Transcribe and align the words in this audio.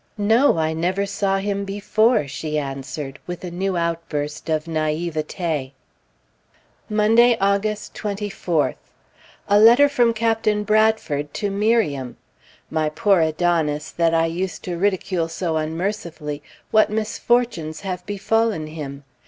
"No, 0.17 0.57
I 0.57 0.73
never 0.73 1.05
saw 1.05 1.37
him 1.37 1.63
before!" 1.63 2.27
she 2.27 2.57
answered 2.57 3.19
with 3.27 3.43
a 3.43 3.51
new 3.51 3.77
outburst 3.77 4.49
of 4.49 4.63
naïveté. 4.65 5.73
Monday, 6.89 7.37
August 7.39 7.93
24th. 7.93 8.77
A 9.47 9.59
letter 9.59 9.87
from 9.87 10.11
Captain 10.11 10.63
Bradford 10.63 11.35
to 11.35 11.51
Miriam. 11.51 12.17
My 12.71 12.89
poor 12.89 13.19
Adonis, 13.21 13.91
that 13.91 14.15
I 14.15 14.25
used 14.25 14.63
to 14.63 14.75
ridicule 14.75 15.27
so 15.27 15.55
unmercifully, 15.57 16.41
what 16.71 16.89
misfortunes 16.89 17.81
have 17.81 18.03
befallen 18.07 18.65
him! 18.65 19.03